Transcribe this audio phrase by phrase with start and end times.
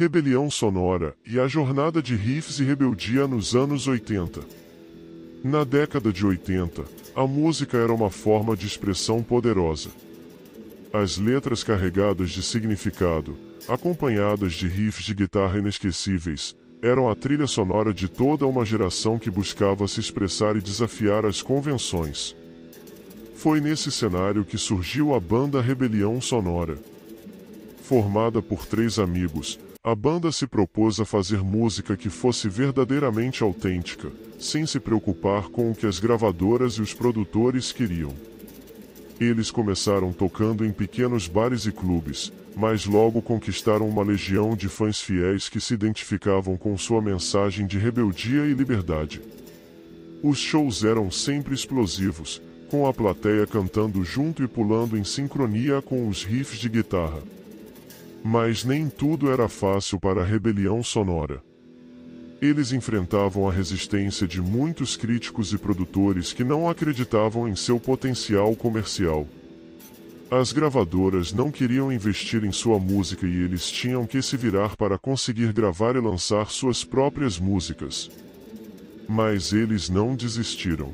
[0.00, 4.40] Rebelião Sonora e a jornada de riffs e rebeldia nos anos 80.
[5.44, 9.90] Na década de 80, a música era uma forma de expressão poderosa.
[10.90, 13.36] As letras carregadas de significado,
[13.68, 19.30] acompanhadas de riffs de guitarra inesquecíveis, eram a trilha sonora de toda uma geração que
[19.30, 22.34] buscava se expressar e desafiar as convenções.
[23.34, 26.78] Foi nesse cenário que surgiu a banda Rebelião Sonora.
[27.90, 34.12] Formada por três amigos, a banda se propôs a fazer música que fosse verdadeiramente autêntica,
[34.38, 38.14] sem se preocupar com o que as gravadoras e os produtores queriam.
[39.18, 45.00] Eles começaram tocando em pequenos bares e clubes, mas logo conquistaram uma legião de fãs
[45.00, 49.20] fiéis que se identificavam com sua mensagem de rebeldia e liberdade.
[50.22, 56.06] Os shows eram sempre explosivos, com a plateia cantando junto e pulando em sincronia com
[56.06, 57.20] os riffs de guitarra.
[58.22, 61.42] Mas nem tudo era fácil para a rebelião sonora.
[62.40, 68.54] Eles enfrentavam a resistência de muitos críticos e produtores que não acreditavam em seu potencial
[68.56, 69.26] comercial.
[70.30, 74.96] As gravadoras não queriam investir em sua música e eles tinham que se virar para
[74.96, 78.10] conseguir gravar e lançar suas próprias músicas.
[79.08, 80.92] Mas eles não desistiram.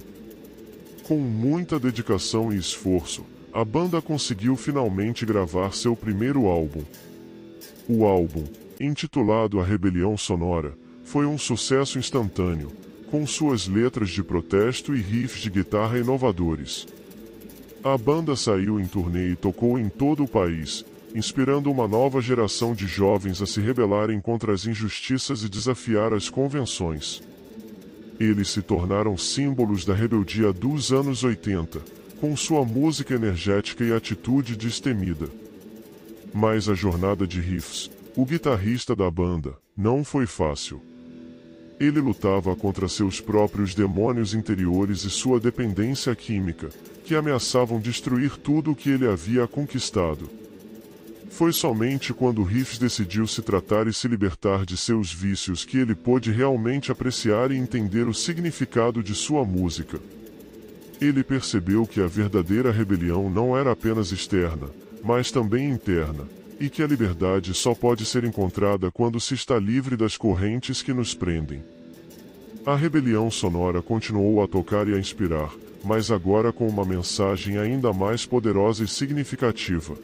[1.03, 6.83] Com muita dedicação e esforço, a banda conseguiu finalmente gravar seu primeiro álbum.
[7.89, 8.42] O álbum,
[8.81, 12.73] intitulado A Rebelião Sonora, foi um sucesso instantâneo,
[13.12, 16.84] com suas letras de protesto e riffs de guitarra inovadores.
[17.84, 22.75] A banda saiu em turnê e tocou em todo o país, inspirando uma nova geração
[22.75, 27.23] de jovens a se rebelarem contra as injustiças e desafiar as convenções.
[28.19, 31.81] Eles se tornaram símbolos da rebeldia dos anos 80,
[32.20, 35.45] com sua música energética e atitude destemida.
[36.33, 40.81] Mas a jornada de riffs, o guitarrista da banda, não foi fácil.
[41.79, 46.71] Ele lutava contra seus próprios demônios interiores e sua dependência química,
[47.05, 50.29] que ameaçavam destruir tudo o que ele havia conquistado.
[51.29, 55.95] Foi somente quando Riffs decidiu se tratar e se libertar de seus vícios que ele
[55.95, 60.01] pôde realmente apreciar e entender o significado de sua música.
[60.98, 64.69] Ele percebeu que a verdadeira rebelião não era apenas externa,
[65.02, 66.24] mas também interna,
[66.58, 70.92] e que a liberdade só pode ser encontrada quando se está livre das correntes que
[70.92, 71.62] nos prendem.
[72.64, 75.52] A rebelião sonora continuou a tocar e a inspirar,
[75.85, 79.96] mas agora com uma mensagem ainda mais poderosa e significativa.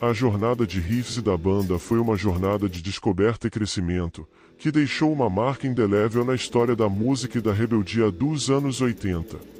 [0.00, 4.26] A jornada de riffs da banda foi uma jornada de descoberta e crescimento,
[4.58, 9.59] que deixou uma marca indelével na história da música e da rebeldia dos anos 80.